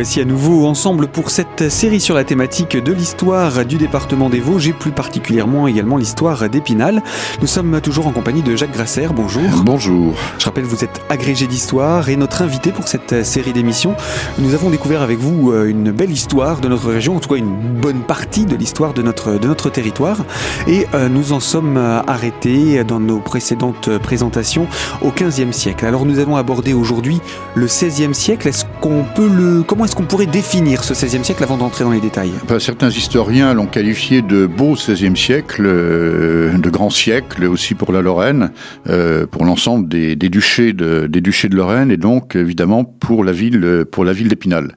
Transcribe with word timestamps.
Voici 0.00 0.18
à 0.22 0.24
nouveau 0.24 0.66
ensemble 0.66 1.08
pour 1.08 1.28
cette 1.28 1.68
série 1.68 2.00
sur 2.00 2.14
la 2.14 2.24
thématique 2.24 2.74
de 2.74 2.90
l'histoire 2.90 3.66
du 3.66 3.76
département 3.76 4.30
des 4.30 4.40
Vosges 4.40 4.68
et 4.68 4.72
plus 4.72 4.92
particulièrement 4.92 5.68
également 5.68 5.98
l'histoire 5.98 6.48
d'Épinal. 6.48 7.02
Nous 7.42 7.46
sommes 7.46 7.82
toujours 7.82 8.06
en 8.06 8.12
compagnie 8.12 8.40
de 8.40 8.56
Jacques 8.56 8.72
Grasser. 8.72 9.08
Bonjour. 9.14 9.42
Bonjour. 9.62 10.14
Je 10.38 10.46
rappelle, 10.46 10.64
vous 10.64 10.84
êtes 10.84 11.02
agrégé 11.10 11.46
d'histoire 11.46 12.08
et 12.08 12.16
notre 12.16 12.40
invité 12.40 12.72
pour 12.72 12.88
cette 12.88 13.26
série 13.26 13.52
d'émissions. 13.52 13.94
Nous 14.38 14.54
avons 14.54 14.70
découvert 14.70 15.02
avec 15.02 15.18
vous 15.18 15.52
euh, 15.52 15.66
une 15.66 15.90
belle 15.90 16.12
histoire 16.12 16.62
de 16.62 16.68
notre 16.68 16.88
région, 16.88 17.16
en 17.16 17.20
tout 17.20 17.28
cas 17.28 17.36
une 17.36 17.54
bonne 17.54 18.00
partie 18.00 18.46
de 18.46 18.56
l'histoire 18.56 18.94
de 18.94 19.02
notre, 19.02 19.38
de 19.38 19.48
notre 19.48 19.68
territoire. 19.68 20.24
Et 20.66 20.86
euh, 20.94 21.10
nous 21.10 21.34
en 21.34 21.40
sommes 21.40 21.76
euh, 21.76 22.00
arrêtés 22.06 22.84
dans 22.84 23.00
nos 23.00 23.18
précédentes 23.18 23.98
présentations 23.98 24.66
au 25.02 25.10
15e 25.10 25.52
siècle. 25.52 25.84
Alors 25.84 26.06
nous 26.06 26.20
allons 26.20 26.36
aborder 26.36 26.72
aujourd'hui 26.72 27.20
le 27.54 27.66
16e 27.66 28.14
siècle. 28.14 28.48
Est-ce 28.48 28.64
qu'on 28.80 29.04
peut 29.14 29.28
le 29.28 29.62
comment 29.62 29.84
est-ce 29.90 29.96
qu'on 29.96 30.04
pourrait 30.04 30.26
définir 30.26 30.84
ce 30.84 30.94
XVIe 30.94 31.24
siècle 31.24 31.42
avant 31.42 31.56
d'entrer 31.56 31.82
dans 31.82 31.90
les 31.90 31.98
détails? 31.98 32.30
Ben, 32.46 32.60
Certains 32.60 32.90
historiens 32.90 33.54
l'ont 33.54 33.66
qualifié 33.66 34.22
de 34.22 34.46
beau 34.46 34.74
XVIe 34.74 35.16
siècle, 35.16 35.64
euh, 35.66 36.56
de 36.56 36.70
grand 36.70 36.90
siècle 36.90 37.44
aussi 37.44 37.74
pour 37.74 37.92
la 37.92 38.00
Lorraine, 38.00 38.52
euh, 38.88 39.26
pour 39.26 39.44
l'ensemble 39.44 39.88
des, 39.88 40.14
duchés 40.14 40.74
de, 40.74 41.08
des 41.08 41.20
duchés 41.20 41.48
de 41.48 41.56
Lorraine 41.56 41.90
et 41.90 41.96
donc 41.96 42.36
évidemment 42.36 42.84
pour 42.84 43.24
la 43.24 43.32
ville, 43.32 43.84
pour 43.90 44.04
la 44.04 44.12
ville 44.12 44.28
d'Épinal. 44.28 44.76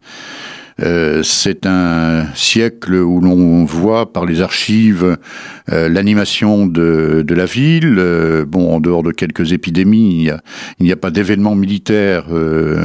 Euh, 0.81 1.22
c'est 1.22 1.67
un 1.67 2.25
siècle 2.33 2.95
où 2.95 3.22
l'on 3.22 3.66
voit 3.66 4.11
par 4.11 4.25
les 4.25 4.42
archives 4.42 5.17
l'animation 5.67 6.66
de, 6.66 7.23
de, 7.23 7.36
la 7.36 7.45
ville. 7.45 8.02
bon, 8.48 8.73
en 8.73 8.80
dehors 8.80 9.03
de 9.03 9.11
quelques 9.11 9.53
épidémies, 9.53 10.27
il 10.80 10.86
n'y 10.88 10.92
a, 10.92 10.95
a, 10.95 10.98
pas 10.98 11.11
d'événements 11.11 11.53
militaires 11.53 12.25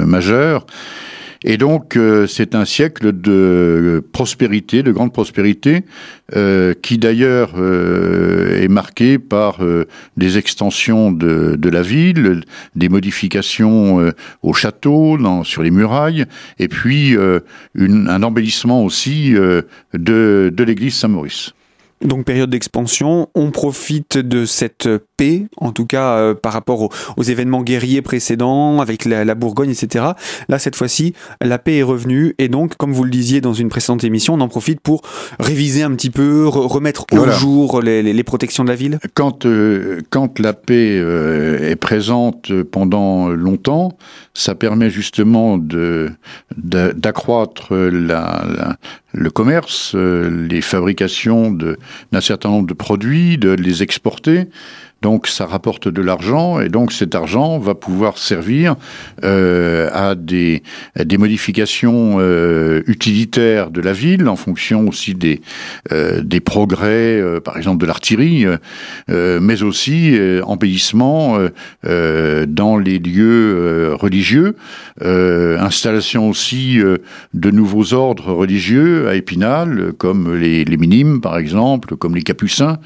majeurs. 0.04 0.66
Et 1.44 1.56
donc, 1.56 1.96
euh, 1.96 2.26
c'est 2.26 2.54
un 2.54 2.64
siècle 2.64 3.12
de 3.12 4.04
prospérité, 4.12 4.82
de 4.82 4.90
grande 4.90 5.12
prospérité, 5.12 5.84
euh, 6.34 6.74
qui 6.82 6.98
d'ailleurs 6.98 7.52
euh, 7.56 8.60
est 8.60 8.68
marqué 8.68 9.18
par 9.18 9.60
des 10.16 10.38
extensions 10.38 11.12
de, 11.12 11.68
la 11.68 11.82
ville, 11.82 12.42
des 12.74 12.88
modifications 12.88 14.12
au 14.42 14.52
château, 14.52 15.18
sur 15.44 15.62
les 15.62 15.70
murailles, 15.70 16.24
et 16.58 16.68
puis 16.68 17.16
un 17.16 18.22
embellissement 18.22 18.84
aussi 18.84 19.32
de, 19.32 19.64
de 19.94 20.64
l'église 20.64 20.94
Saint-Maurice. 20.94 21.52
Donc 22.02 22.24
période 22.24 22.50
d'expansion, 22.50 23.28
on 23.34 23.50
profite 23.50 24.18
de 24.18 24.44
cette 24.44 24.88
paix, 25.16 25.46
en 25.56 25.72
tout 25.72 25.84
cas 25.84 26.16
euh, 26.18 26.34
par 26.34 26.52
rapport 26.52 26.90
aux, 27.16 27.22
événements 27.22 27.62
guerriers 27.62 28.02
précédents, 28.02 28.80
avec 28.80 29.04
la, 29.04 29.34
Bourgogne, 29.34 29.70
etc. 29.70 30.04
Là, 30.48 30.58
cette 30.58 30.76
fois-ci, 30.76 31.12
la 31.42 31.58
paix 31.58 31.78
est 31.78 31.82
revenue, 31.82 32.34
et 32.38 32.48
donc, 32.48 32.76
comme 32.76 32.92
vous 32.92 33.04
le 33.04 33.10
disiez 33.10 33.40
dans 33.40 33.52
une 33.52 33.68
précédente 33.68 34.04
émission, 34.04 34.34
on 34.34 34.40
en 34.40 34.48
profite 34.48 34.80
pour 34.80 35.02
réviser 35.40 35.82
un 35.82 35.90
petit 35.94 36.10
peu, 36.10 36.46
remettre 36.46 37.04
au 37.12 37.30
jour 37.30 37.82
les, 37.82 38.22
protections 38.22 38.64
de 38.64 38.68
la 38.68 38.76
ville. 38.76 38.98
Quand, 39.14 39.46
euh, 39.46 40.00
quand 40.10 40.38
la 40.38 40.52
paix 40.52 40.98
euh, 41.00 41.70
est 41.70 41.76
présente 41.76 42.52
pendant 42.70 43.28
longtemps, 43.28 43.96
ça 44.34 44.54
permet 44.54 44.90
justement 44.90 45.58
de 45.58 46.10
d'accroître 46.56 47.74
la, 47.74 48.76
le 49.18 49.30
commerce, 49.30 49.94
les 49.94 50.60
fabrications 50.60 51.50
d'un 51.50 52.20
certain 52.20 52.50
nombre 52.50 52.68
de 52.68 52.74
produits, 52.74 53.36
de 53.38 53.50
les 53.50 53.82
exporter. 53.82 54.46
Donc 55.00 55.28
ça 55.28 55.46
rapporte 55.46 55.86
de 55.86 56.02
l'argent 56.02 56.60
et 56.60 56.68
donc 56.68 56.92
cet 56.92 57.14
argent 57.14 57.58
va 57.58 57.76
pouvoir 57.76 58.18
servir 58.18 58.74
euh, 59.22 59.88
à, 59.92 60.16
des, 60.16 60.64
des 60.96 61.18
modifications 61.18 62.16
euh, 62.18 62.82
utilitaires 62.88 63.70
de 63.70 63.80
la 63.80 63.92
ville 63.92 64.28
en 64.28 64.34
fonction 64.34 64.88
aussi 64.88 65.14
des, 65.14 65.40
euh, 65.92 66.20
des 66.22 66.40
progrès, 66.40 67.20
euh, 67.20 67.38
par 67.38 67.56
exemple 67.56 67.80
de 67.80 67.86
l'artillerie, 67.86 68.44
euh, 69.08 69.38
mais 69.40 69.62
aussi 69.62 70.18
embellissement 70.42 71.38
dans 71.84 72.78
les 72.78 72.98
lieux 72.98 73.94
religieux, 73.94 74.56
installation 75.00 76.28
aussi 76.28 76.78
de 77.34 77.50
nouveaux 77.50 77.94
ordres 77.94 78.32
religieux 78.32 79.08
à 79.08 79.14
Épinal, 79.14 79.92
comme 79.96 80.34
les, 80.34 80.64
les 80.64 80.76
minimes 80.76 81.20
par 81.20 81.38
exemple, 81.38 81.96
comme 81.96 82.14
les 82.14 82.22
capucins 82.22 82.78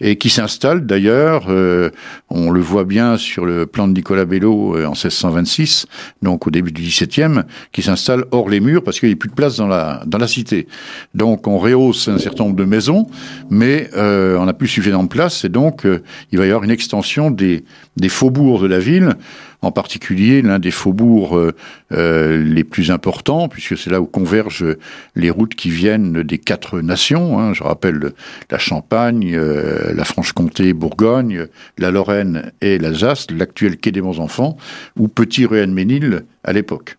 et 0.00 0.16
qui 0.16 0.30
s'installe 0.30 0.86
d'ailleurs, 0.86 1.46
euh, 1.48 1.90
on 2.28 2.50
le 2.50 2.60
voit 2.60 2.84
bien 2.84 3.16
sur 3.16 3.46
le 3.46 3.66
plan 3.66 3.88
de 3.88 3.94
Nicolas 3.94 4.24
Bello 4.24 4.76
euh, 4.76 4.84
en 4.84 4.90
1626, 4.90 5.86
donc 6.22 6.46
au 6.46 6.50
début 6.50 6.72
du 6.72 6.82
XVIIe, 6.82 7.42
qui 7.72 7.82
s'installe 7.82 8.24
hors 8.30 8.48
les 8.48 8.60
murs 8.60 8.82
parce 8.82 9.00
qu'il 9.00 9.08
n'y 9.08 9.14
a 9.14 9.16
plus 9.16 9.30
de 9.30 9.34
place 9.34 9.56
dans 9.56 9.68
la, 9.68 10.02
dans 10.06 10.18
la 10.18 10.28
cité. 10.28 10.66
Donc 11.14 11.46
on 11.46 11.58
rehausse 11.58 12.08
un 12.08 12.18
certain 12.18 12.44
nombre 12.44 12.56
de 12.56 12.64
maisons, 12.64 13.06
mais 13.50 13.90
euh, 13.96 14.38
on 14.38 14.44
n'a 14.44 14.52
plus 14.52 14.68
suffisamment 14.68 15.04
de 15.04 15.08
place 15.08 15.44
et 15.44 15.48
donc 15.48 15.86
il 16.32 16.38
va 16.38 16.44
y 16.44 16.48
avoir 16.48 16.64
une 16.64 16.70
extension 16.70 17.30
des, 17.30 17.64
des 17.96 18.08
faubourgs 18.08 18.62
de 18.62 18.66
la 18.66 18.78
ville 18.78 19.16
en 19.62 19.72
particulier 19.72 20.42
l'un 20.42 20.58
des 20.58 20.70
faubourgs 20.70 21.36
euh, 21.36 21.52
euh, 21.92 22.42
les 22.42 22.64
plus 22.64 22.90
importants, 22.90 23.48
puisque 23.48 23.76
c'est 23.76 23.90
là 23.90 24.00
où 24.00 24.06
convergent 24.06 24.76
les 25.14 25.30
routes 25.30 25.54
qui 25.54 25.70
viennent 25.70 26.22
des 26.22 26.38
quatre 26.38 26.80
nations. 26.80 27.38
Hein. 27.38 27.52
je 27.52 27.62
rappelle 27.62 28.12
la 28.50 28.58
Champagne, 28.58 29.34
euh, 29.34 29.92
la 29.94 30.04
Franche-Comté, 30.04 30.72
Bourgogne, 30.72 31.46
la 31.78 31.90
Lorraine 31.90 32.52
et 32.60 32.78
l'Alsace, 32.78 33.26
l'actuel 33.30 33.76
quai 33.76 33.92
des 33.92 34.00
Bons 34.00 34.20
Enfants, 34.20 34.56
ou 34.96 35.08
Petit 35.08 35.46
Ruan-Ménil 35.46 36.24
à 36.44 36.52
l'époque. 36.52 36.96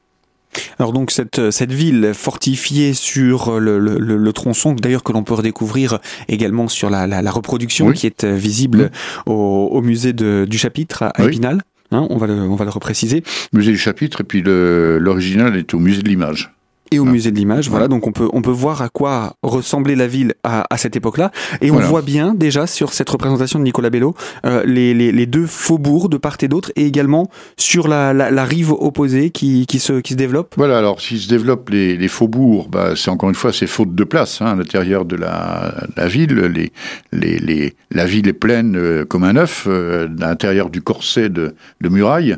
Alors 0.80 0.92
donc 0.92 1.12
cette, 1.12 1.52
cette 1.52 1.72
ville 1.72 2.14
fortifiée 2.16 2.94
sur 2.94 3.60
le, 3.60 3.78
le, 3.78 4.34
tronçon, 4.34 4.74
d'ailleurs 4.74 5.04
que 5.04 5.12
l'on 5.12 5.24
peut 5.24 5.36
redécouvrir 5.36 6.00
également 6.28 6.68
sur 6.68 6.90
la, 6.90 7.06
la, 7.06 7.32
reproduction 7.32 7.92
qui 7.92 8.08
est 8.08 8.26
visible 8.26 8.90
au, 9.28 9.70
au, 9.72 9.82
musée 9.82 10.14
de, 10.14 10.48
du 10.50 10.58
chapitre 10.58 11.04
à 11.04 11.24
Épinal. 11.24 11.62
Hein, 11.92 12.06
on, 12.10 12.18
va 12.18 12.28
le, 12.28 12.34
on 12.34 12.56
va 12.56 12.66
le 12.66 12.72
repréciser. 12.72 13.24
Musée 13.54 13.72
du 13.72 13.78
chapitre, 13.78 14.22
et 14.22 14.24
puis 14.24 14.42
l'original 14.46 15.56
est 15.56 15.74
au 15.74 15.80
musée 15.80 16.02
de 16.02 16.10
l'image 16.10 16.57
et 16.92 17.00
au 17.00 17.06
musée 17.06 17.32
de 17.32 17.38
l'image. 17.38 17.70
Voilà, 17.70 17.88
donc 17.88 18.08
on 18.08 18.12
peut 18.12 18.28
on 18.34 18.42
peut 18.42 18.52
voir 18.52 18.82
à 18.82 18.90
quoi 18.90 19.36
ressemblait 19.44 19.96
la 19.96 20.08
ville 20.08 20.34
à, 20.44 20.66
à 20.70 20.78
cette 20.78 20.96
époque-là, 20.96 21.32
et 21.62 21.72
on 21.72 21.80
voit 21.80 22.02
bien 22.02 22.34
déjà 22.34 22.68
sur 22.68 22.94
cette 22.94 23.10
représentation 23.10 23.60
de 23.60 23.64
Nicolas 23.64 23.90
Bello 23.90 24.16
euh, 24.46 24.64
les, 24.66 24.94
les, 24.94 25.12
les, 25.12 25.26
deux 25.26 25.46
faubourgs 25.46 26.10
de 26.10 26.18
part 26.18 26.38
et 26.42 26.48
d'autre, 26.48 26.72
et 26.76 26.86
également 26.86 27.30
sur 27.58 27.88
la, 27.88 28.14
la, 28.14 28.32
la, 28.32 28.46
rive 28.46 28.72
opposée 28.72 29.30
qui, 29.30 29.66
qui 29.66 29.80
se 29.80 30.00
qui 30.02 30.14
se 30.14 30.18
développe. 30.18 30.54
Voilà, 30.58 30.78
alors 30.78 31.02
s'il 31.02 31.20
se 31.20 31.28
développe 31.28 31.70
les, 31.70 31.98
les 31.98 32.08
faubourgs, 32.08 32.70
bah, 32.70 32.94
c'est 32.96 33.10
encore 33.10 33.30
une 33.30 33.36
fois 33.36 33.52
c'est 33.54 33.68
faute 33.68 33.96
de 33.96 34.04
place 34.04 34.42
hein, 34.42 34.48
à 34.48 34.56
l'intérieur 34.56 35.06
de 35.06 35.16
la, 35.16 35.74
la 35.96 36.08
ville. 36.08 36.36
Les, 36.36 36.72
les, 37.12 37.40
les, 37.40 37.76
la 37.92 38.06
ville 38.06 38.28
est 38.28 38.34
pleine 38.34 38.76
euh, 38.76 39.06
comme 39.06 39.24
un 39.24 39.36
œuf 39.36 39.66
euh, 39.68 40.08
à 40.22 40.28
l'intérieur 40.28 40.70
du 40.70 40.82
corset 40.82 41.30
de, 41.30 41.56
de 41.82 41.90
murailles, 41.90 42.38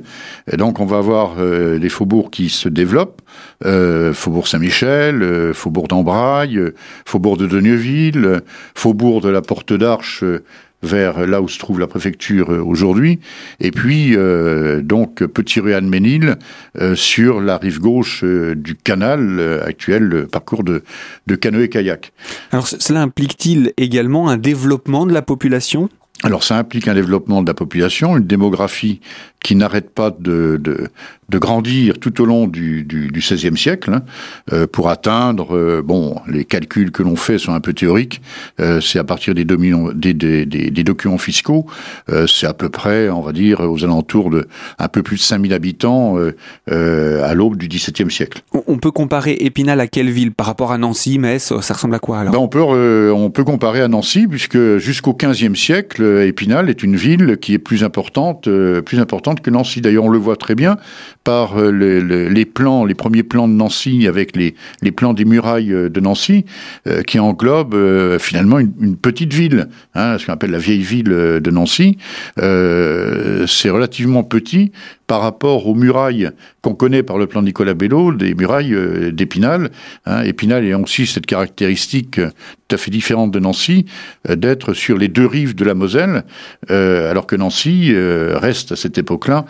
et 0.52 0.58
donc 0.58 0.80
on 0.80 0.86
va 0.86 0.98
avoir 0.98 1.36
les 1.40 1.90
faubourgs 1.90 2.30
qui 2.30 2.50
se 2.50 2.70
développent, 2.70 3.22
faubourg 4.39 4.47
Saint-Michel, 4.47 5.22
euh, 5.22 5.53
Faubourg 5.53 5.88
d'Ambraille, 5.89 6.57
euh, 6.57 6.73
Faubourg 7.05 7.35
de 7.35 7.45
Denieville, 7.45 8.23
euh, 8.23 8.39
Faubourg 8.73 9.19
de 9.19 9.27
la 9.27 9.41
Porte 9.41 9.73
d'Arche 9.73 10.23
vers 10.81 11.27
là 11.27 11.41
où 11.41 11.50
se 11.50 11.59
trouve 11.59 11.77
la 11.77 11.88
préfecture 11.88 12.47
aujourd'hui, 12.66 13.19
et 13.59 13.71
puis 13.71 14.15
donc 14.81 15.25
Petit 15.25 15.59
Ruan-Ménil 15.59 16.38
sur 16.95 17.41
la 17.41 17.57
rive 17.57 17.81
gauche 17.81 18.24
du 18.24 18.75
canal 18.75 19.62
actuel, 19.65 20.27
parcours 20.31 20.63
de, 20.63 20.83
de 21.27 21.35
canoë-kayak. 21.35 22.13
Alors 22.53 22.65
cela 22.65 23.01
implique-t-il 23.01 23.74
également 23.75 24.30
un 24.30 24.38
développement 24.38 25.06
de 25.06 25.12
la 25.12 25.21
population? 25.21 25.89
Alors 26.24 26.44
ça 26.44 26.57
implique 26.57 26.88
un 26.88 26.94
développement 26.94 27.42
de 27.42 27.48
la 27.48 27.54
population, 27.54 28.18
une 28.18 28.25
démographie 28.25 29.00
qui 29.42 29.56
n'arrête 29.56 29.89
pas 29.92 30.12
de, 30.12 30.60
de, 30.62 30.89
de, 31.30 31.38
grandir 31.38 31.98
tout 32.00 32.21
au 32.21 32.25
long 32.25 32.48
du, 32.48 32.83
du, 32.83 33.07
du 33.07 33.19
XVIe 33.19 33.57
siècle 33.57 33.94
hein, 33.94 34.01
euh, 34.51 34.68
pour 34.68 34.89
atteindre, 34.89 35.56
euh, 35.56 35.81
bon, 35.81 36.16
les 36.27 36.44
calculs 36.44 36.92
que 36.92 37.04
l'on 37.04 37.16
fait 37.16 37.38
sont 37.38 37.54
un 37.54 37.62
peu 37.62 37.74
théoriques, 37.74 38.21
euh, 38.60 38.81
c'est 38.81 39.00
à 39.00 39.04
partir 39.06 39.33
des, 39.33 39.45
des, 39.45 40.13
des, 40.13 40.45
des, 40.45 40.83
documents 40.83 41.18
fiscaux, 41.18 41.66
euh, 42.10 42.27
c'est 42.27 42.48
à 42.48 42.54
peu 42.54 42.69
près, 42.69 43.10
on 43.10 43.21
va 43.21 43.31
dire, 43.31 43.62
aux 43.62 43.83
alentours 43.83 44.30
de 44.30 44.48
un 44.77 44.88
peu 44.89 45.04
plus 45.04 45.16
de 45.16 45.21
5000 45.21 45.54
habitants 45.54 46.18
euh, 46.69 47.24
à 47.24 47.33
l'aube 47.33 47.56
du 47.56 47.68
XVIIe 47.68 48.12
siècle. 48.12 48.42
On 48.68 48.77
peut 48.77 48.92
comparer 48.92 49.38
Épinal 49.39 49.80
à 49.80 49.88
quelle 49.88 50.10
ville 50.10 50.31
par 50.31 50.48
rapport 50.48 50.71
à 50.71 50.77
Nancy, 50.77 51.18
Metz, 51.18 51.54
ça 51.62 51.74
ressemble 51.74 51.95
à 51.95 52.00
quoi 52.00 52.19
alors? 52.19 52.33
Ben 52.33 52.39
on, 52.39 52.50
peut, 52.50 52.62
on 52.62 53.30
peut 53.30 53.45
comparer 53.45 53.81
à 53.81 53.88
Nancy, 53.88 54.27
puisque 54.27 54.77
jusqu'au 54.77 55.13
XVe 55.13 55.56
siècle, 55.56 56.04
Épinal 56.25 56.69
est 56.69 56.83
une 56.83 56.95
ville 56.95 57.38
qui 57.38 57.53
est 57.53 57.59
plus 57.59 57.83
importante, 57.83 58.47
euh, 58.47 58.81
plus 58.81 59.00
importante 59.00 59.41
que 59.41 59.50
Nancy. 59.50 59.81
D'ailleurs, 59.81 60.06
on 60.06 60.09
le 60.09 60.17
voit 60.17 60.35
très 60.35 60.56
bien 60.56 60.77
par 61.23 61.59
euh, 61.59 61.71
les 61.71 62.45
plans, 62.45 62.85
les 62.85 62.95
premiers 62.95 63.23
plans 63.23 63.47
de 63.47 63.53
Nancy 63.53 64.07
avec 64.07 64.35
les, 64.35 64.56
plans 64.91 65.13
des 65.13 65.25
murailles 65.25 65.73
euh, 65.73 65.89
de 65.89 66.00
Nancy, 66.00 66.45
qui 67.07 67.19
englobent 67.19 68.17
finalement 68.19 68.59
une, 68.59 68.95
petite 68.95 69.33
ville, 69.33 69.67
hein, 69.95 70.17
ce 70.17 70.25
qu'on 70.25 70.33
appelle 70.33 70.51
la 70.51 70.57
vieille 70.57 70.81
ville 70.81 71.09
de 71.09 71.51
Nancy. 71.51 71.97
c'est 72.38 73.69
relativement 73.69 74.23
petit 74.23 74.71
par 75.09 75.21
rapport 75.21 75.65
aux 75.65 75.73
murailles 75.73 76.29
qu'on 76.61 76.75
connaît 76.75 77.01
par 77.01 77.17
le 77.17 77.25
plan 77.25 77.41
Nicolas 77.41 77.73
Bello, 77.73 78.13
des 78.13 78.35
murailles 78.35 79.11
d'Épinal. 79.11 79.71
Hein. 80.06 80.21
Épinal 80.21 80.63
ayant 80.63 80.83
aussi 80.83 81.07
cette 81.07 81.25
caractéristique 81.25 82.21
tout 82.21 82.75
à 82.75 82.77
fait 82.77 82.91
différente 82.91 83.31
de 83.31 83.39
Nancy, 83.39 83.88
d'être 84.29 84.73
sur 84.73 85.00
les 85.00 85.07
deux 85.07 85.25
rives 85.25 85.56
de 85.56 85.65
la 85.65 85.73
Moselle, 85.73 86.23
alors 86.69 87.25
que 87.25 87.35
Nancy 87.35 87.91
reste 87.95 88.73
à 88.73 88.75
cette 88.75 89.00
époque-là 89.00 89.45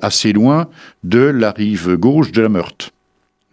assez 0.00 0.32
loin 0.32 0.68
de 1.02 1.18
la 1.18 1.50
rive 1.50 1.96
gauche 1.96 2.30
de 2.30 2.40
la 2.40 2.48
Meurthe. 2.48 2.92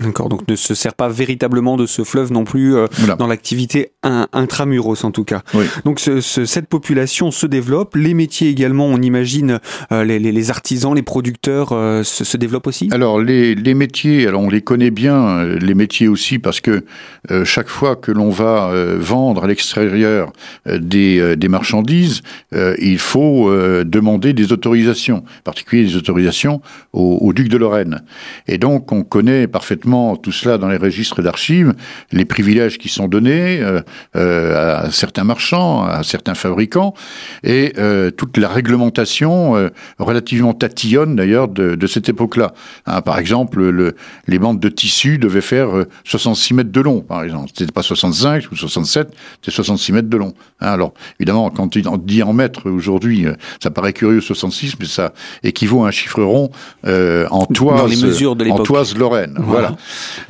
D'accord, 0.01 0.29
donc 0.29 0.47
ne 0.47 0.55
se 0.55 0.75
sert 0.75 0.93
pas 0.93 1.09
véritablement 1.09 1.75
de 1.75 1.85
ce 1.85 2.05
fleuve 2.05 2.31
non 2.31 2.45
plus 2.45 2.73
euh, 2.73 2.87
dans 3.17 3.27
l'activité 3.27 3.91
intramuros 4.01 5.03
en 5.03 5.11
tout 5.11 5.25
cas. 5.25 5.41
Donc 5.83 5.99
ce, 5.99 6.21
cette 6.21 6.67
population 6.67 7.31
se 7.31 7.45
développe, 7.45 7.95
les 7.95 8.13
métiers 8.13 8.47
également, 8.47 8.85
on 8.85 9.01
imagine, 9.01 9.59
euh, 9.91 10.05
les, 10.05 10.17
les, 10.17 10.51
artisans, 10.51 10.95
les 10.95 11.01
producteurs 11.01 11.73
euh, 11.73 12.03
se, 12.03 12.23
se, 12.23 12.37
développent 12.37 12.67
aussi? 12.67 12.87
Alors 12.93 13.19
les, 13.19 13.55
les, 13.55 13.73
métiers, 13.73 14.25
alors 14.25 14.41
on 14.41 14.49
les 14.49 14.61
connaît 14.61 14.89
bien, 14.89 15.43
les 15.43 15.73
métiers 15.73 16.07
aussi 16.07 16.39
parce 16.39 16.61
que 16.61 16.85
chaque 17.43 17.67
fois 17.67 17.97
que 17.97 18.13
l'on 18.13 18.29
va 18.29 18.71
vendre 18.95 19.43
à 19.43 19.47
l'extérieur 19.47 20.31
des, 20.65 21.35
des, 21.35 21.47
marchandises, 21.49 22.21
il 22.53 22.99
faut 22.99 23.51
demander 23.83 24.31
des 24.31 24.53
autorisations, 24.53 25.17
en 25.17 25.43
particulier 25.43 25.83
des 25.83 25.97
autorisations 25.97 26.61
au, 26.93 27.17
au 27.21 27.33
duc 27.33 27.49
de 27.49 27.57
Lorraine. 27.57 28.01
Et 28.47 28.57
donc 28.57 28.93
on 28.93 29.03
connaît 29.03 29.47
parfaitement 29.47 29.88
tout 30.21 30.31
cela 30.31 30.57
dans 30.57 30.68
les 30.68 30.77
registres 30.77 31.21
d'archives, 31.21 31.74
les 32.12 32.25
privilèges 32.25 32.77
qui 32.77 32.89
sont 32.89 33.07
donnés 33.07 33.59
euh, 33.62 33.81
euh, 34.15 34.86
à 34.86 34.91
certains 34.91 35.24
marchands, 35.24 35.83
à 35.83 36.03
certains 36.03 36.36
fabricants, 36.36 36.94
et 37.44 37.74
euh, 37.77 38.12
toute 38.12 38.38
la 38.38 38.47
réglementation 38.47 39.69
relativement 39.97 40.53
tatillonne 40.53 41.15
d'ailleurs 41.15 41.47
de, 41.47 41.88
cette 41.88 42.09
époque-là. 42.09 42.53
Hein, 42.86 43.01
par 43.01 43.18
exemple, 43.18 43.62
le, 43.62 43.95
les 44.27 44.39
bandes 44.39 44.59
de 44.59 44.69
tissu 44.69 45.18
devaient 45.18 45.41
faire 45.41 45.69
66 46.03 46.53
mètres 46.53 46.71
de 46.71 46.81
long, 46.81 47.01
par 47.01 47.24
exemple. 47.24 47.50
C'était 47.56 47.71
pas 47.71 47.81
65 47.81 48.51
ou 48.51 48.56
67, 48.56 49.09
c'était 49.42 49.56
66 49.56 49.92
mètres 49.94 50.09
de 50.09 50.18
long. 50.18 50.33
Hein, 50.62 50.68
alors, 50.68 50.94
évidemment, 51.19 51.50
quand 51.50 51.75
on 51.88 51.97
dit 51.97 52.24
en 52.24 52.33
mètres 52.33 52.69
aujourd'hui, 52.69 53.25
ça 53.62 53.71
paraît 53.71 53.94
curieux 53.94 54.21
66, 54.21 54.75
mais 54.80 54.85
ça 54.85 55.13
équivaut 55.44 55.83
à 55.83 55.88
un 55.88 55.92
chiffre 55.92 56.21
rond 56.21 56.51
en 56.85 57.45
toise, 57.45 58.21
en 58.50 58.59
toise 58.59 58.95
Lorraine. 58.95 59.35
Voilà. 59.39 59.75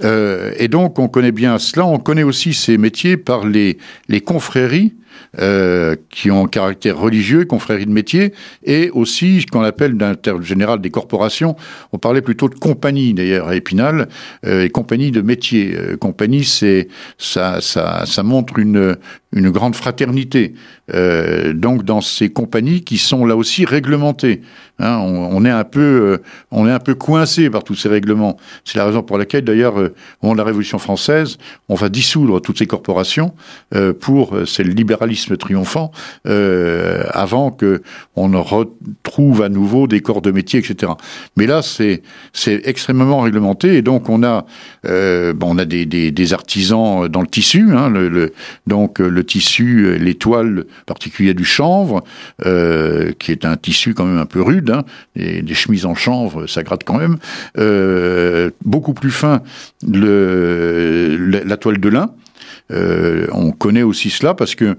Euh, 0.03 0.53
et 0.57 0.67
donc, 0.67 0.99
on 0.99 1.07
connaît 1.07 1.31
bien 1.31 1.59
cela. 1.59 1.85
On 1.85 1.99
connaît 1.99 2.23
aussi 2.23 2.53
ces 2.53 2.77
métiers 2.77 3.17
par 3.17 3.45
les, 3.45 3.77
les 4.07 4.21
confréries 4.21 4.93
euh, 5.37 5.95
qui 6.09 6.31
ont 6.31 6.45
un 6.45 6.47
caractère 6.47 6.97
religieux, 6.97 7.45
confréries 7.45 7.85
de 7.85 7.91
métier, 7.91 8.33
et 8.63 8.89
aussi 8.89 9.41
ce 9.41 9.45
qu'on 9.45 9.61
appelle 9.61 9.95
d'un 9.95 10.15
terme 10.15 10.41
général 10.41 10.81
des 10.81 10.89
corporations. 10.89 11.55
On 11.93 11.99
parlait 11.99 12.23
plutôt 12.23 12.49
de 12.49 12.55
compagnie 12.55 13.13
d'ailleurs 13.13 13.47
à 13.47 13.55
Épinal, 13.55 14.09
euh, 14.47 14.63
et 14.63 14.69
compagnie 14.71 15.11
de 15.11 15.21
métier. 15.21 15.75
Euh, 15.75 15.97
compagnie, 15.97 16.43
c'est 16.43 16.87
ça, 17.19 17.61
ça, 17.61 18.05
ça 18.07 18.23
montre 18.23 18.57
une, 18.57 18.97
une 19.31 19.49
grande 19.49 19.75
fraternité. 19.75 20.53
Euh, 20.93 21.53
donc 21.53 21.83
dans 21.83 22.01
ces 22.01 22.29
compagnies 22.29 22.83
qui 22.83 22.97
sont 22.97 23.25
là 23.25 23.35
aussi 23.35 23.65
réglementées. 23.65 24.41
Hein, 24.79 24.97
on, 24.97 25.43
est 25.43 25.49
un 25.49 25.65
peu, 25.65 25.81
euh, 25.81 26.17
on 26.51 26.65
est 26.65 26.71
un 26.71 26.79
peu 26.79 26.95
coincé 26.95 27.49
par 27.49 27.63
tous 27.63 27.75
ces 27.75 27.89
règlements. 27.89 28.37
C'est 28.63 28.77
la 28.77 28.85
raison 28.85 29.03
pour 29.03 29.17
laquelle 29.17 29.43
d'ailleurs, 29.43 29.75
au 29.75 29.89
moment 30.21 30.33
de 30.33 30.37
la 30.37 30.45
Révolution 30.45 30.79
française, 30.79 31.37
on 31.67 31.75
va 31.75 31.89
dissoudre 31.89 32.41
toutes 32.41 32.59
ces 32.59 32.65
corporations 32.65 33.33
pour, 33.99 34.37
c'est 34.45 34.63
le 34.63 34.71
libéralisme 34.71 35.35
triomphant 35.37 35.91
euh, 36.27 37.03
avant 37.11 37.51
que 37.51 37.81
on 38.15 38.29
retrouve 38.41 39.41
à 39.41 39.49
nouveau 39.49 39.87
des 39.87 40.01
corps 40.01 40.21
de 40.21 40.31
métier, 40.31 40.59
etc. 40.59 40.91
Mais 41.37 41.47
là, 41.47 41.61
c'est 41.61 42.01
c'est 42.33 42.61
extrêmement 42.65 43.21
réglementé 43.21 43.75
et 43.75 43.81
donc 43.81 44.09
on 44.09 44.23
a 44.23 44.45
euh, 44.85 45.33
bon, 45.33 45.55
on 45.55 45.57
a 45.57 45.65
des, 45.65 45.85
des, 45.85 46.11
des, 46.11 46.33
artisans 46.33 47.07
dans 47.07 47.21
le 47.21 47.27
tissu, 47.27 47.69
hein, 47.71 47.89
le, 47.89 48.09
le, 48.09 48.33
donc 48.67 48.99
le 48.99 49.18
tissu, 49.23 49.97
les 49.99 50.15
toiles 50.15 50.65
du 51.33 51.45
chanvre, 51.45 52.03
euh, 52.45 53.11
qui 53.19 53.31
est 53.31 53.45
un 53.45 53.57
tissu 53.57 53.93
quand 53.93 54.05
même 54.05 54.17
un 54.17 54.25
peu 54.25 54.41
rude, 54.41 54.69
hein, 54.71 54.83
et 55.15 55.41
des 55.41 55.53
chemises 55.53 55.85
en 55.85 55.95
chanvre, 55.95 56.47
ça 56.47 56.63
gratte 56.63 56.83
quand 56.83 56.97
même. 56.97 57.17
Euh, 57.57 58.51
beaucoup 58.63 58.93
plus 58.93 59.11
fin, 59.11 59.41
le, 59.87 61.17
la 61.45 61.57
toile 61.57 61.79
de 61.79 61.89
lin. 61.89 62.11
Euh, 62.71 63.27
on 63.31 63.51
connaît 63.51 63.81
aussi 63.81 64.09
cela 64.09 64.33
parce 64.33 64.55
que 64.55 64.77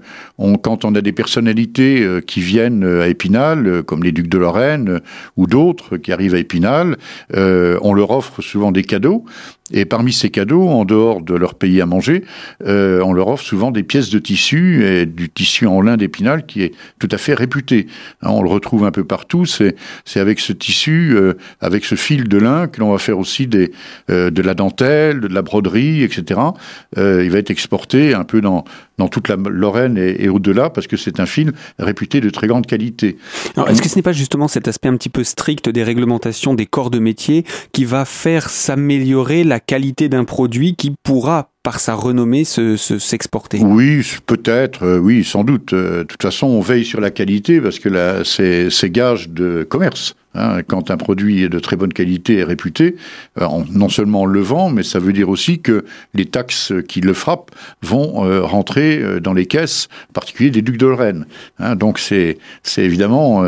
quand 0.63 0.85
on 0.85 0.95
a 0.95 1.01
des 1.01 1.11
personnalités 1.11 2.01
euh, 2.01 2.21
qui 2.21 2.39
viennent 2.39 2.83
à 2.83 3.07
Épinal, 3.07 3.67
euh, 3.67 3.83
comme 3.83 4.03
les 4.03 4.11
ducs 4.11 4.29
de 4.29 4.37
Lorraine 4.37 5.01
ou 5.35 5.45
d'autres 5.47 5.97
qui 5.97 6.11
arrivent 6.11 6.35
à 6.35 6.39
Épinal, 6.39 6.97
on 7.33 7.93
leur 7.93 8.11
offre 8.11 8.41
souvent 8.41 8.71
des 8.71 8.83
cadeaux. 8.83 9.25
Et 9.71 9.85
parmi 9.85 10.13
ces 10.13 10.29
cadeaux, 10.29 10.67
en 10.67 10.85
dehors 10.85 11.21
de 11.21 11.33
leur 11.33 11.55
payer 11.55 11.81
à 11.81 11.85
manger, 11.85 12.23
on 12.65 13.13
leur 13.13 13.27
offre 13.27 13.43
souvent 13.43 13.71
des 13.71 13.83
pièces 13.83 14.09
de 14.09 14.19
tissu 14.19 14.85
et 14.85 15.05
du 15.05 15.29
tissu 15.29 15.65
en 15.67 15.81
lin 15.81 15.97
d'Épinal 15.97 16.45
qui 16.45 16.63
est 16.63 16.73
tout 16.99 17.09
à 17.11 17.17
fait 17.17 17.33
réputé. 17.33 17.87
Hein, 18.21 18.29
on 18.31 18.41
le 18.41 18.49
retrouve 18.49 18.85
un 18.85 18.91
peu 18.91 19.03
partout. 19.03 19.45
C'est 19.45 19.75
avec 20.15 20.39
ce 20.39 20.53
tissu, 20.53 21.15
avec 21.59 21.85
ce 21.85 21.95
fil 21.95 22.27
de 22.27 22.37
lin 22.37 22.67
que 22.67 22.79
l'on 22.79 22.91
va 22.91 22.97
faire 22.97 23.19
aussi 23.19 23.47
des 23.47 23.71
de 24.09 24.41
la 24.41 24.53
dentelle, 24.53 25.21
de 25.21 25.27
la 25.27 25.41
broderie, 25.41 26.03
etc. 26.03 26.39
il 26.97 27.29
va 27.29 27.37
être 27.37 27.51
exporté 27.51 28.13
un 28.13 28.23
peu 28.23 28.41
dans, 28.41 28.65
dans 29.01 29.07
toute 29.07 29.29
la 29.29 29.35
Lorraine 29.35 29.97
et, 29.97 30.29
au-delà, 30.29 30.69
parce 30.69 30.85
que 30.85 30.95
c'est 30.95 31.19
un 31.19 31.25
film 31.25 31.53
réputé 31.79 32.21
de 32.21 32.29
très 32.29 32.45
grande 32.45 32.67
qualité. 32.67 33.17
Est-ce 33.67 33.81
que 33.81 33.89
ce 33.89 33.95
n'est 33.95 34.03
pas 34.03 34.11
justement 34.11 34.47
cet 34.47 34.67
aspect 34.67 34.89
un 34.89 34.95
petit 34.95 35.09
peu 35.09 35.23
strict 35.23 35.69
des 35.69 35.83
réglementations 35.83 36.53
des 36.53 36.67
corps 36.67 36.91
de 36.91 36.99
métier 36.99 37.43
qui 37.71 37.83
va 37.83 38.05
faire 38.05 38.49
s'améliorer 38.49 39.43
la 39.43 39.59
qualité 39.59 40.07
d'un 40.07 40.23
produit 40.23 40.75
qui 40.75 40.93
pourra 41.01 41.50
par 41.63 41.79
sa 41.79 41.93
renommée 41.93 42.43
s'exporter 42.43 43.59
se, 43.59 43.63
Oui, 43.63 44.03
peut-être, 44.25 44.83
euh, 44.83 44.97
oui, 44.97 45.23
sans 45.23 45.43
doute. 45.43 45.73
Euh, 45.73 45.99
de 45.99 46.03
toute 46.03 46.21
façon, 46.21 46.47
on 46.47 46.61
veille 46.61 46.85
sur 46.85 46.99
la 46.99 47.11
qualité 47.11 47.61
parce 47.61 47.77
que 47.77 48.23
c'est 48.23 48.89
gage 48.89 49.29
de 49.29 49.63
commerce. 49.63 50.15
Hein, 50.33 50.61
quand 50.65 50.91
un 50.91 50.95
produit 50.95 51.43
est 51.43 51.49
de 51.49 51.59
très 51.59 51.75
bonne 51.75 51.91
qualité 51.91 52.37
et 52.37 52.45
réputé, 52.45 52.95
euh, 53.41 53.47
non 53.69 53.89
seulement 53.89 54.21
on 54.21 54.25
le 54.25 54.39
vend, 54.39 54.69
mais 54.69 54.81
ça 54.81 54.97
veut 54.97 55.11
dire 55.11 55.27
aussi 55.27 55.59
que 55.59 55.83
les 56.13 56.23
taxes 56.23 56.71
qui 56.87 57.01
le 57.01 57.13
frappent 57.13 57.51
vont 57.81 58.21
rentrer 58.45 59.19
dans 59.19 59.33
les 59.33 59.45
caisses, 59.45 59.89
en 60.09 60.13
particulier 60.13 60.49
des 60.49 60.61
ducs 60.61 60.77
de 60.77 60.87
Lorraine. 60.87 61.25
Hein, 61.59 61.75
donc 61.75 61.99
c'est 61.99 62.37
évidemment, 62.77 63.43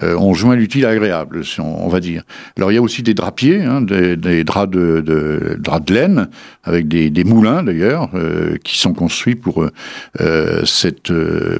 on 0.00 0.34
joint 0.34 0.54
l'utile 0.54 0.86
à 0.86 0.90
l'agréable, 0.90 1.42
on, 1.58 1.88
va 1.88 1.98
dire. 1.98 2.22
Alors 2.56 2.70
il 2.70 2.76
y 2.76 2.78
a 2.78 2.82
aussi 2.82 3.02
des 3.02 3.14
drapiers, 3.14 3.64
hein, 3.64 3.80
des, 3.80 4.16
des, 4.16 4.44
draps 4.44 4.72
de, 4.72 5.00
de, 5.00 5.56
draps 5.58 5.84
de 5.84 5.94
laine, 5.94 6.28
avec 6.62 6.86
des, 6.86 7.10
des 7.10 7.24
moulins 7.24 7.49
d'ailleurs, 7.62 8.10
qui 8.64 8.78
sont 8.78 8.94
construits 8.94 9.34
pour 9.34 9.66
cette, 10.64 11.12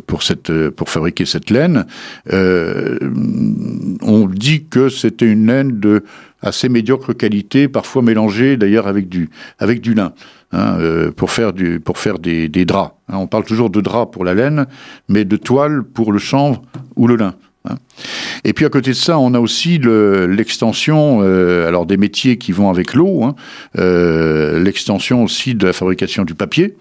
pour 0.07 0.23
cette, 0.23 0.71
pour 0.71 0.89
fabriquer 0.89 1.25
cette 1.25 1.51
laine. 1.51 1.87
on 2.31 4.27
dit 4.27 4.65
que 4.65 4.89
c'était 4.89 5.31
une 5.31 5.47
laine 5.47 5.81
de 5.81 6.03
assez 6.43 6.69
médiocre 6.69 7.13
qualité, 7.13 7.69
parfois 7.69 8.03
mélangée 8.03 8.57
d'ailleurs 8.57 8.87
avec 8.87 9.09
du, 9.09 9.31
avec 9.59 9.81
du 9.81 9.95
lin, 9.95 10.13
hein, 10.53 10.77
euh, 10.79 11.11
pour 11.11 11.31
faire, 11.31 11.53
du, 11.53 11.81
pour 11.81 11.99
faire 11.99 12.19
des, 12.19 12.49
draps. 12.49 12.95
Hein. 13.09 13.17
on 13.19 13.27
parle 13.27 13.45
toujours 13.45 13.71
de 13.71 13.81
drap 13.81 14.07
pour 14.07 14.25
la 14.25 14.35
laine, 14.35 14.67
mais 15.09 15.25
de 15.25 15.37
toile 15.37 15.83
pour 15.83 16.13
le 16.13 16.19
chanvre 16.19 16.63
ou 16.97 17.07
le 17.07 17.17
lin. 17.17 17.35
Hein. 17.69 17.77
Et 18.45 18.53
puis 18.53 18.65
à 18.65 18.69
côté 18.71 18.91
de 18.91 18.97
ça, 18.97 19.19
on 19.19 19.35
a 19.35 19.41
aussi 19.41 19.79
l'extension, 19.79 21.21
euh, 21.23 21.69
alors 21.69 21.87
des 21.87 21.97
métiers 21.97 22.39
qui 22.39 22.53
vont 22.53 22.71
avec 22.71 22.95
l'eau, 22.95 23.25
hein, 23.25 23.35
euh, 23.79 24.63
l'extension 24.63 25.23
aussi 25.23 25.55
de 25.55 25.67
la 25.67 25.73
fabrication 25.73 26.25
du 26.25 26.35
papier. 26.35 26.77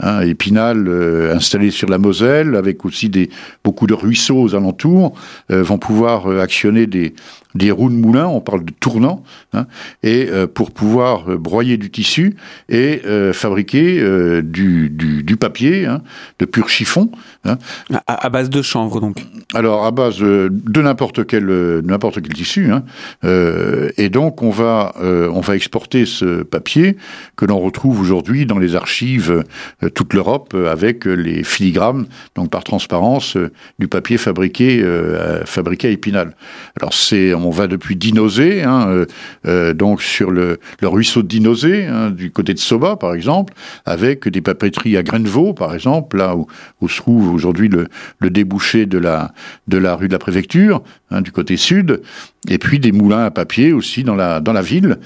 Hein, 0.00 0.22
Épinal, 0.22 0.88
euh, 0.88 1.36
installé 1.36 1.70
sur 1.70 1.88
la 1.88 1.98
Moselle, 1.98 2.56
avec 2.56 2.84
aussi 2.84 3.08
des, 3.08 3.30
beaucoup 3.62 3.86
de 3.86 3.94
ruisseaux 3.94 4.42
aux 4.42 4.54
alentours, 4.56 5.14
euh, 5.52 5.62
vont 5.62 5.78
pouvoir 5.78 6.26
euh, 6.26 6.40
actionner 6.40 6.88
des, 6.88 7.14
des 7.54 7.70
roues 7.70 7.90
de 7.90 7.94
moulin, 7.94 8.26
on 8.26 8.40
parle 8.40 8.64
de 8.64 8.72
tournant, 8.72 9.22
hein, 9.52 9.66
et 10.02 10.28
pour 10.54 10.72
pouvoir 10.72 11.38
broyer 11.38 11.76
du 11.76 11.88
tissu 11.88 12.34
et 12.68 13.00
fabriquer 13.32 14.02
du, 14.42 14.90
du, 14.90 15.22
du, 15.22 15.36
papier, 15.36 15.86
hein, 15.86 16.02
de 16.40 16.46
pur 16.46 16.68
chiffon. 16.68 17.12
Hein. 17.44 17.58
À, 18.08 18.26
à, 18.26 18.28
base 18.28 18.50
de 18.50 18.60
chanvre, 18.60 19.00
donc 19.00 19.24
Alors, 19.54 19.86
à 19.86 19.92
base 19.92 20.18
de 20.18 20.82
n'importe 20.82 21.24
quel, 21.28 21.46
n'importe 21.84 22.20
quel 22.22 22.32
tissu. 22.32 22.72
Hein, 22.72 22.82
et 23.22 24.08
donc, 24.08 24.42
on 24.42 24.50
va, 24.50 24.92
on 25.00 25.40
va 25.40 25.54
exporter 25.54 26.06
ce 26.06 26.42
papier 26.42 26.96
que 27.36 27.44
l'on 27.44 27.60
retrouve 27.60 28.00
aujourd'hui 28.00 28.46
dans 28.46 28.58
les 28.58 28.74
archives 28.74 29.44
toute 29.88 30.14
l'Europe 30.14 30.52
euh, 30.54 30.70
avec 30.70 31.06
euh, 31.06 31.14
les 31.14 31.44
filigrammes, 31.44 32.06
donc 32.34 32.50
par 32.50 32.64
transparence, 32.64 33.36
du 33.78 33.88
papier 33.88 34.16
fabriqué, 34.18 34.84
fabriqué 35.44 35.88
à 35.88 35.90
Épinal. 35.90 36.36
Alors 36.80 36.94
c'est, 36.94 37.34
on 37.34 37.50
va 37.50 37.66
depuis 37.66 37.96
Dinosé, 37.96 38.62
hein, 38.62 39.04
donc 39.74 40.02
sur 40.02 40.30
le, 40.30 40.58
le 40.80 40.88
ruisseau 40.88 41.22
de 41.22 41.28
Dinosé, 41.28 41.86
hein, 41.86 42.10
du 42.10 42.30
côté 42.30 42.54
de 42.54 42.58
Soba 42.58 42.96
par 42.96 43.14
exemple, 43.14 43.54
avec 43.84 44.28
des 44.28 44.40
papeteries 44.40 44.96
à 44.96 45.02
Grenevaux 45.02 45.54
par 45.54 45.74
exemple, 45.74 46.16
là 46.16 46.36
où, 46.36 46.46
se 46.88 46.96
trouve 46.96 47.32
aujourd'hui 47.32 47.68
le, 47.68 47.88
le, 48.18 48.30
débouché 48.30 48.86
de 48.86 48.98
la, 48.98 49.32
de 49.68 49.78
la 49.78 49.96
rue 49.96 50.08
de 50.08 50.12
la 50.12 50.18
préfecture, 50.18 50.82
hein, 51.10 51.22
du 51.22 51.32
côté 51.32 51.56
sud, 51.56 52.02
et 52.48 52.58
puis 52.58 52.78
des 52.78 52.92
moulins 52.92 53.24
à 53.24 53.30
papier 53.30 53.72
aussi 53.72 54.04
dans 54.04 54.14
la, 54.14 54.40
dans 54.40 54.52
la 54.52 54.62
ville, 54.62 54.98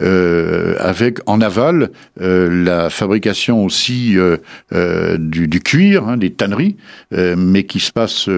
euh, 0.00 0.74
avec 0.80 1.18
en 1.26 1.40
aval 1.40 1.90
euh, 2.20 2.64
la 2.64 2.90
fabrication 2.90 3.64
aussi 3.64 3.95
euh, 4.16 4.36
euh 4.72 5.16
du, 5.18 5.60
cuir, 5.60 6.08
hein, 6.08 6.16
des 6.16 6.32
tanneries, 6.32 6.76
euh, 7.12 7.34
mais 7.36 7.64
qui 7.64 7.80
se 7.80 7.92
passe 7.92 8.28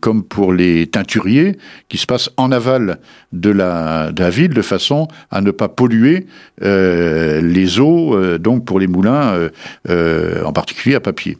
comme 0.00 0.22
pour 0.22 0.52
les 0.52 0.86
teinturiers, 0.86 1.58
qui 1.88 1.98
se 1.98 2.06
passe 2.06 2.30
en 2.36 2.52
aval 2.52 2.98
de 3.32 3.50
la, 3.50 4.12
ville 4.30 4.54
de 4.54 4.62
façon 4.62 5.08
à 5.30 5.40
ne 5.40 5.50
pas 5.50 5.68
polluer 5.68 6.26
les 6.60 7.80
eaux, 7.80 8.38
donc 8.38 8.64
pour 8.64 8.80
les 8.80 8.86
moulins, 8.86 9.48
en 9.88 10.52
particulier 10.52 10.96
à 10.96 11.00
papier. 11.00 11.38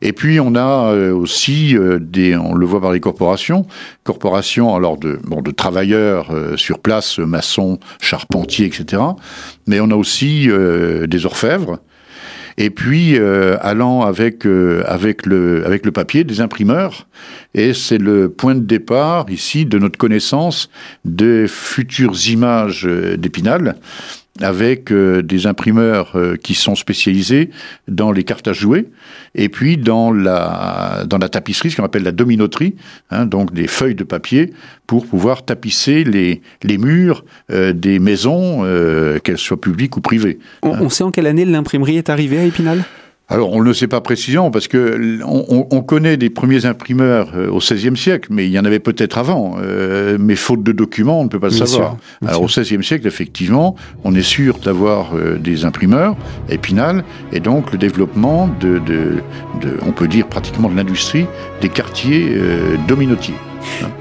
Et 0.00 0.12
puis 0.12 0.40
on 0.40 0.54
a 0.54 0.92
aussi 1.12 1.76
des, 2.00 2.36
on 2.36 2.54
le 2.54 2.66
voit 2.66 2.80
par 2.80 2.92
les 2.92 3.00
corporations, 3.00 3.66
corporations 4.04 4.74
alors 4.74 4.96
de 4.98 5.20
de 5.22 5.50
travailleurs 5.50 6.32
sur 6.56 6.78
place, 6.78 7.18
maçons, 7.18 7.78
charpentiers, 8.00 8.66
etc. 8.66 9.02
Mais 9.66 9.80
on 9.80 9.90
a 9.90 9.94
aussi 9.94 10.48
des 11.06 11.26
orfèvres. 11.26 11.80
Et 12.58 12.70
puis 12.70 13.16
allant 13.18 14.02
avec 14.02 14.46
avec 14.46 15.26
le 15.26 15.64
avec 15.66 15.84
le 15.86 15.92
papier, 15.92 16.24
des 16.24 16.40
imprimeurs. 16.40 17.06
Et 17.54 17.74
c'est 17.74 17.98
le 17.98 18.28
point 18.28 18.54
de 18.54 18.60
départ 18.60 19.26
ici 19.30 19.66
de 19.66 19.78
notre 19.78 19.98
connaissance 19.98 20.70
des 21.04 21.46
futures 21.48 22.14
images 22.28 22.88
d'Épinal 23.18 23.76
avec 24.40 24.90
euh, 24.90 25.22
des 25.22 25.46
imprimeurs 25.46 26.12
euh, 26.14 26.36
qui 26.36 26.54
sont 26.54 26.74
spécialisés 26.74 27.50
dans 27.86 28.12
les 28.12 28.24
cartes 28.24 28.48
à 28.48 28.52
jouer 28.52 28.88
et 29.34 29.48
puis 29.48 29.76
dans 29.76 30.10
la 30.12 31.04
dans 31.06 31.18
la 31.18 31.28
tapisserie, 31.28 31.70
ce 31.70 31.76
qu'on 31.76 31.84
appelle 31.84 32.02
la 32.02 32.12
dominoterie, 32.12 32.74
hein, 33.10 33.26
donc 33.26 33.52
des 33.52 33.66
feuilles 33.66 33.94
de 33.94 34.04
papier 34.04 34.52
pour 34.86 35.06
pouvoir 35.06 35.44
tapisser 35.44 36.04
les 36.04 36.40
les 36.62 36.78
murs 36.78 37.24
euh, 37.50 37.72
des 37.72 37.98
maisons, 37.98 38.62
qu'elles 39.22 39.38
soient 39.38 39.60
publiques 39.60 39.96
ou 39.96 40.00
privées. 40.00 40.38
On, 40.62 40.70
on 40.70 40.88
sait 40.88 41.04
en 41.04 41.10
quelle 41.10 41.26
année 41.26 41.44
l'imprimerie 41.44 41.98
est 41.98 42.10
arrivée 42.10 42.38
à 42.38 42.44
Épinal? 42.44 42.84
Alors, 43.32 43.50
on 43.52 43.60
ne 43.60 43.64
le 43.64 43.72
sait 43.72 43.88
pas 43.88 44.02
précisément 44.02 44.50
parce 44.50 44.68
que 44.68 45.20
on, 45.24 45.66
on 45.70 45.80
connaît 45.80 46.18
des 46.18 46.28
premiers 46.28 46.66
imprimeurs 46.66 47.30
euh, 47.34 47.48
au 47.48 47.58
XVIe 47.58 47.96
siècle, 47.96 48.28
mais 48.30 48.46
il 48.46 48.52
y 48.52 48.58
en 48.58 48.64
avait 48.66 48.78
peut-être 48.78 49.16
avant. 49.16 49.56
Euh, 49.62 50.18
mais 50.20 50.36
faute 50.36 50.62
de 50.62 50.72
documents, 50.72 51.18
on 51.18 51.24
ne 51.24 51.28
peut 51.30 51.40
pas 51.40 51.48
le 51.48 51.54
savoir. 51.54 51.96
Alors, 52.26 52.42
au 52.42 52.46
XVIe 52.46 52.84
siècle, 52.84 53.06
effectivement, 53.06 53.74
on 54.04 54.14
est 54.14 54.22
sûr 54.22 54.58
d'avoir 54.58 55.16
euh, 55.16 55.38
des 55.38 55.64
imprimeurs, 55.64 56.14
Épinal, 56.50 57.04
et 57.32 57.40
donc 57.40 57.72
le 57.72 57.78
développement 57.78 58.50
de, 58.60 58.78
de, 58.78 59.22
de 59.62 59.78
on 59.86 59.92
peut 59.92 60.08
dire 60.08 60.26
pratiquement 60.26 60.68
de 60.68 60.76
l'industrie 60.76 61.24
des 61.62 61.70
quartiers 61.70 62.36
dominotiers. 62.86 63.34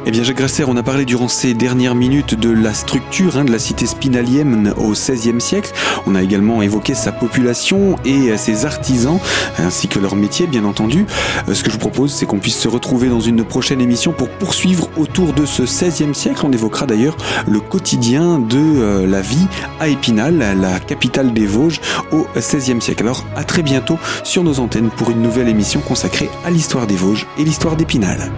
Eh 0.06 0.12
bien, 0.12 0.24
Jacques 0.24 0.38
Grasser, 0.38 0.64
on 0.68 0.76
a 0.78 0.84
parlé 0.84 1.06
durant 1.06 1.28
ces 1.28 1.54
dernières 1.54 1.96
minutes 1.96 2.36
de 2.36 2.50
la 2.50 2.74
structure 2.74 3.38
hein, 3.38 3.46
de 3.46 3.52
la 3.52 3.60
cité 3.60 3.86
spinalienne 3.86 4.74
au 4.78 4.92
XVIe 4.92 5.40
siècle. 5.40 5.72
On 6.08 6.16
a 6.16 6.24
également 6.24 6.62
évoqué 6.62 6.94
sa 6.96 7.12
population 7.12 7.96
et 8.06 8.36
ses 8.38 8.66
artisans, 8.66 9.20
ainsi 9.60 9.88
que 9.88 10.00
leur 10.00 10.16
métier, 10.16 10.48
bien 10.48 10.66
entendu. 10.66 11.06
Euh, 11.48 11.54
ce 11.54 11.64
que 11.64 11.70
je 11.70 11.74
vous 11.74 11.80
propose, 11.80 12.14
c'est 12.14 12.26
qu'on 12.26 12.40
puisse 12.40 12.58
se 12.58 12.68
retrouver 12.68 13.10
dans 13.10 13.20
une 13.20 13.44
prochaine 13.44 13.82
émission 13.82 14.12
pour 14.12 14.30
poursuivre 14.30 14.90
autour 14.98 15.34
de 15.34 15.46
ce 15.46 15.64
XVIe 15.64 16.16
siècle. 16.16 16.42
On 16.44 16.52
évoquera 16.52 16.86
d'ailleurs 16.86 17.18
le 17.48 17.60
quotidien 17.60 18.40
de 18.40 18.58
euh, 18.58 19.08
la 19.08 19.22
vie 19.22 19.48
à 19.80 19.88
Épinal, 19.88 20.38
la 20.60 20.80
capitale 20.80 21.34
des 21.34 21.46
Vosges, 21.46 21.82
au 22.12 22.26
XVIe 22.36 22.82
siècle. 22.82 23.04
Alors, 23.04 23.26
à 23.36 23.44
très 23.44 23.62
bientôt 23.62 24.00
sur 24.24 24.44
nos 24.44 24.60
antennes 24.60 24.90
pour 24.90 25.12
une 25.12 25.22
nouvelle 25.22 25.48
émission 25.48 25.82
consacrée 25.82 26.30
à 26.46 26.50
l'histoire 26.50 26.88
des 26.88 26.96
Vosges 26.96 27.28
et 27.38 27.44
l'histoire 27.44 27.76
d'Épinal. 27.76 28.32